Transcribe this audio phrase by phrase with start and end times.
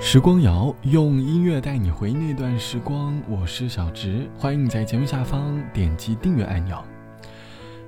[0.00, 6.82] 时光谣用音乐带你回那段时光，我是小植，欢迎你在节目下方点击订阅按钮。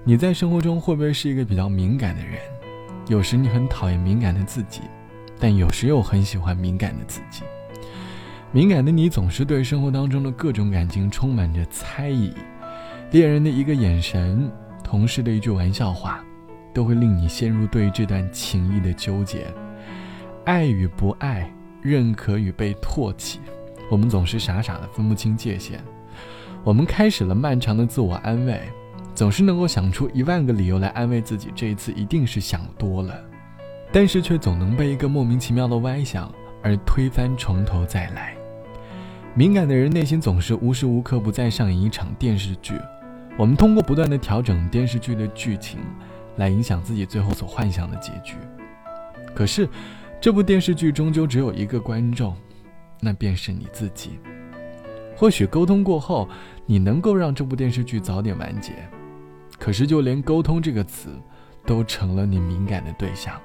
[0.04, 2.38] 你在生活中会不会是一个比较敏感的人？
[3.08, 4.82] 有时你很讨厌敏感的自己，
[5.38, 7.42] 但有时又很喜欢敏感的自己。
[8.50, 12.32] 敏感的你总是对生活当中的各种感情充满着猜疑，
[13.10, 14.50] 恋人的一个眼神，
[14.82, 16.24] 同事的一句玩笑话，
[16.72, 19.46] 都会令你陷入对这段情谊的纠结，
[20.44, 21.52] 爱与不爱。
[21.88, 23.40] 认可与被唾弃，
[23.90, 25.80] 我们总是傻傻的分不清界限。
[26.64, 28.60] 我们开始了漫长的自我安慰，
[29.14, 33.14] 总是能够想出一万个理由来安慰自己，这一次一定是想多了。
[33.92, 36.28] 但是却总能被一个莫名其妙的歪想
[36.62, 38.34] 而推翻，从头再来。
[39.34, 42.74] 敏感的人内心总是无时无刻不在上演一场电视剧。
[43.38, 45.78] 我们通过不断的调整电视剧的剧情，
[46.36, 48.34] 来影响自己最后所幻想的结局。
[49.34, 49.68] 可是。
[50.20, 52.34] 这部电视剧终究只有一个观众，
[53.00, 54.18] 那便是你自己。
[55.16, 56.28] 或许沟通过后，
[56.66, 58.72] 你能够让这部电视剧早点完结，
[59.58, 61.10] 可是就连沟通这个词，
[61.64, 63.40] 都成了你敏感的对象。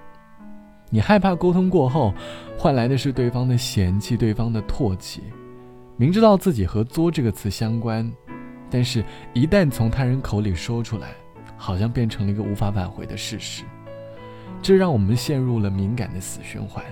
[0.89, 2.13] 你害怕沟通过后，
[2.58, 5.23] 换来的是对方的嫌弃、对方的唾弃。
[5.95, 8.11] 明知道自己和“作”这个词相关，
[8.69, 11.09] 但是一旦从他人口里说出来，
[11.56, 13.63] 好像变成了一个无法挽回的事实。
[14.61, 16.83] 这让我们陷入了敏感的死循环，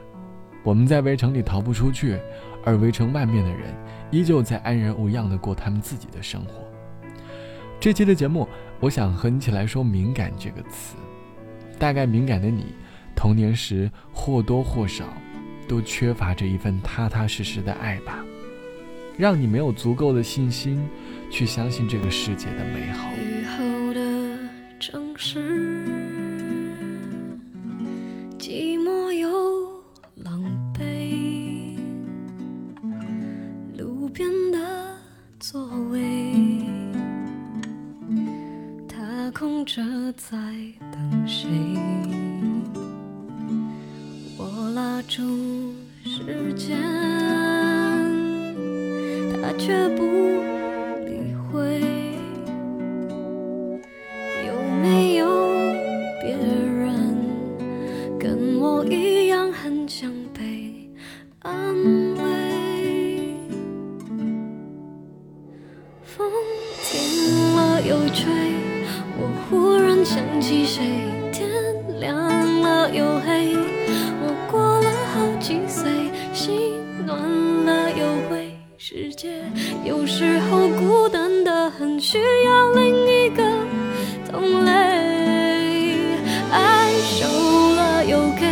[0.63, 2.19] 我们在围城里逃不出去，
[2.63, 3.73] 而围城外面的人
[4.11, 6.63] 依旧在安然无恙地过他们自己的生活。
[7.79, 8.47] 这期的节目，
[8.79, 10.95] 我想和你一起来说“敏感”这个词。
[11.77, 12.73] 大概敏感的你，
[13.15, 15.05] 童年时或多或少
[15.67, 18.19] 都缺乏着一份踏踏实实的爱吧，
[19.17, 20.85] 让你没有足够的信心
[21.31, 23.09] 去相信这个世界的美好。
[23.13, 24.01] 雨后的
[24.77, 25.68] 城市。
[45.09, 45.73] 住
[46.05, 46.77] 时间，
[49.41, 50.03] 他却不
[51.03, 51.81] 理会。
[54.45, 54.53] 有
[54.83, 55.25] 没有
[56.21, 57.17] 别人
[58.19, 60.87] 跟我一样很想被
[61.39, 61.75] 安
[62.13, 63.33] 慰？
[66.03, 66.31] 风
[66.83, 68.31] 停了又吹。
[69.17, 70.83] 我忽然想起谁，
[80.77, 83.43] 孤单的很，需要另一个
[84.29, 84.71] 同类。
[86.51, 87.27] 爱收
[87.75, 88.45] 了又给，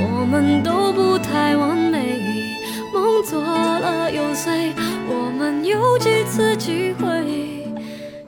[0.00, 2.58] 我们都不太完美，
[2.92, 4.72] 梦做了又碎，
[5.08, 7.66] 我们有几次机会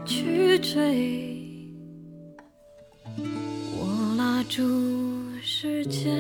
[0.04, 1.28] 去追？
[3.78, 4.62] 我拉住
[5.42, 6.18] 时间，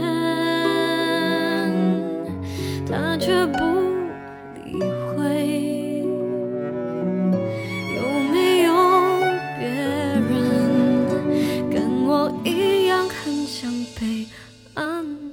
[15.00, 15.29] 安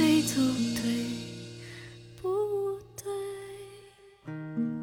[0.00, 0.40] 正在飞走。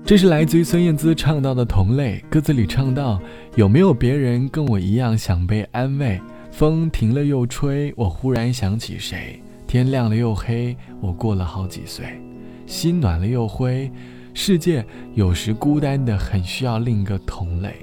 [0.06, 3.19] 这是来自于孙燕姿唱到的《同类》，歌词里唱到
[3.58, 6.22] ：“有没有别人跟我一样想被安慰？
[6.52, 9.42] 风停了又吹，我忽然想起谁？
[9.68, 12.06] 天亮了又黑，我过了好几岁，
[12.66, 13.92] 心暖了又灰，
[14.34, 17.75] 世界有时孤单的很需要另一个同类。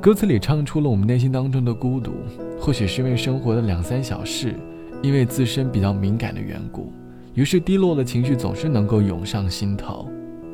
[0.00, 2.12] 歌词里唱出了我们内心当中的孤独，
[2.58, 4.54] 或许是因为生活的两三小事，
[5.02, 6.92] 因为自身比较敏感的缘故，
[7.34, 10.08] 于是低落的情绪总是能够涌上心头，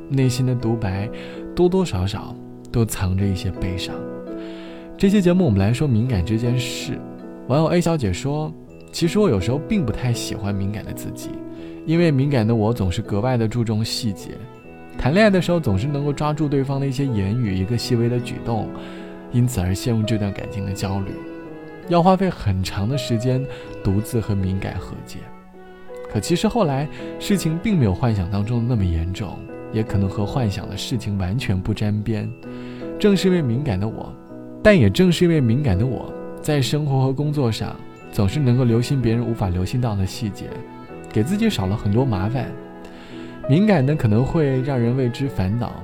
[0.08, 1.08] 内心的独白
[1.54, 2.34] 多多少少
[2.70, 3.94] 都藏着一些悲伤。
[4.98, 6.98] 这期节目我们来说敏感这件事。
[7.48, 8.52] 网友 A 小姐说
[8.92, 11.30] ：“其实我有时候并不太喜欢敏感的自己，
[11.86, 14.30] 因为敏感的我总是格外的注重细节，
[14.96, 18.68] 谈恋爱的时候总是能够抓住对方的一些言语、一个细微的举动，
[19.32, 21.10] 因此而陷入这段感情的焦虑，
[21.92, 23.44] 要花费很长的时间
[23.84, 25.18] 独自和敏感和解。
[26.10, 29.38] 可其实后来事情并没有幻想当中的那么严重，
[29.72, 32.28] 也可能和幻想的事情完全不沾边。
[32.98, 34.12] 正是因为敏感的我。”
[34.64, 37.74] 但也正是因为敏感的我，在生活和工作上
[38.12, 40.44] 总是能够留心别人无法留心到的细节，
[41.12, 42.46] 给自己少了很多麻烦。
[43.48, 45.82] 敏感的可能会让人为之烦恼，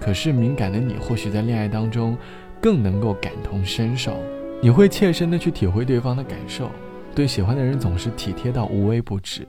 [0.00, 2.18] 可是敏感的你或许在恋爱当中
[2.60, 4.16] 更能够感同身受，
[4.62, 6.70] 你会切身的去体会对方的感受，
[7.14, 9.46] 对喜欢的人总是体贴到无微不至。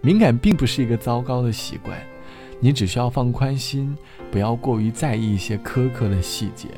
[0.00, 1.98] 敏感并不是一个糟糕的习惯，
[2.58, 3.96] 你只需要放宽心，
[4.30, 6.68] 不要过于在意一些苛刻的细节。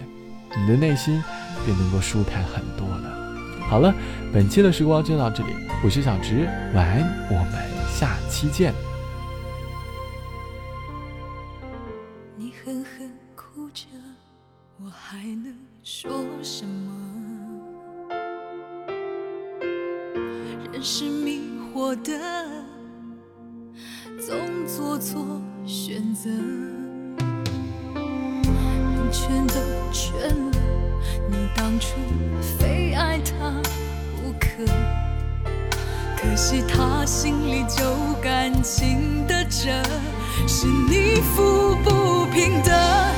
[0.59, 1.23] 你的内心
[1.65, 3.19] 便能够舒坦很多了。
[3.69, 3.95] 好了，
[4.33, 5.53] 本期的时光就到这里，
[5.85, 7.53] 我是小直，晚安，我们
[7.89, 8.75] 下期见。
[12.37, 13.87] 你狠狠哭着，
[14.83, 16.11] 我还能说
[16.43, 17.00] 什么？
[20.83, 21.43] 是迷
[21.75, 22.19] 惑的，
[24.19, 26.31] 总做错选择。
[29.13, 29.55] 全都
[29.93, 30.53] 劝了，
[31.29, 31.97] 你当初
[32.41, 33.51] 非爱他
[34.17, 34.65] 不可，
[36.17, 39.83] 可惜他心里就感情的折，
[40.47, 43.13] 是你抚不平的，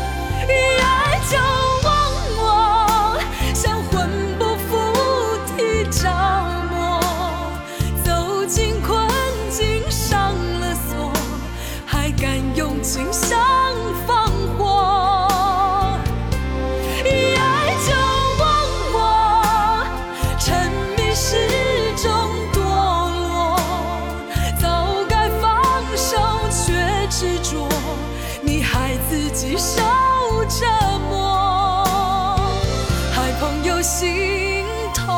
[34.02, 34.64] 心
[34.96, 35.14] 痛，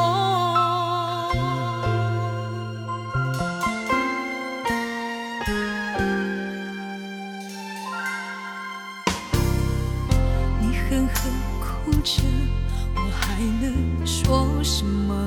[10.61, 11.33] 你狠狠
[11.63, 12.23] 哭着，
[12.95, 15.27] 我还能说什么？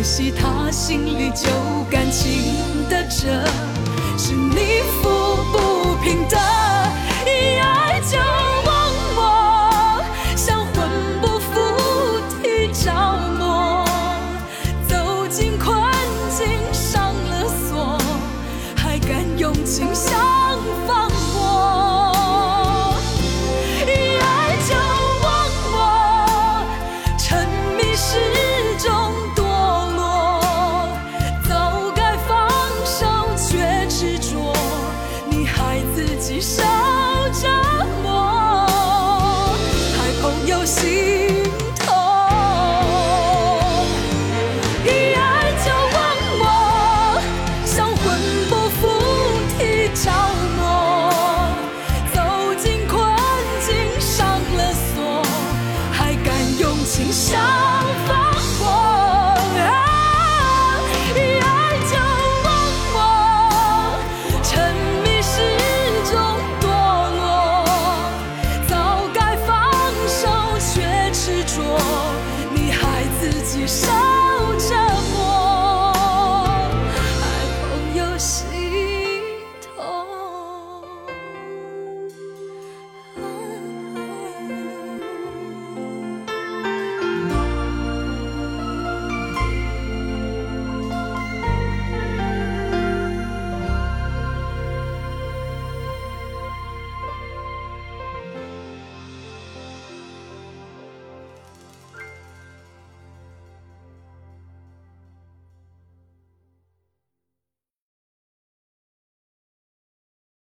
[0.00, 1.46] 可惜他心里就
[1.90, 2.54] 感情
[2.88, 3.28] 的折，
[4.16, 6.38] 是你抚不平的，
[7.26, 10.02] 一爱就忘我，
[10.34, 10.88] 像魂
[11.20, 11.60] 不附
[12.42, 12.90] 体着
[13.38, 13.84] 魔，
[14.88, 15.68] 走进困
[16.30, 17.98] 境上了锁，
[18.74, 19.86] 还敢用情。
[35.70, 36.64] 爱自己受
[37.32, 37.46] 折
[38.02, 38.66] 磨，
[39.96, 41.44] 还朋友心
[41.78, 41.94] 痛，
[44.84, 45.96] 一爱就忘
[46.40, 46.42] 我，
[47.64, 48.02] 像魂
[48.48, 48.82] 不服
[49.60, 49.60] 体
[49.94, 50.10] 着
[50.58, 50.60] 魔，
[52.12, 52.18] 走
[52.58, 52.98] 进困
[53.64, 55.22] 境上了锁，
[55.92, 57.59] 还敢用情伤。